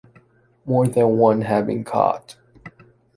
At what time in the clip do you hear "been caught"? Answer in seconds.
1.67-2.35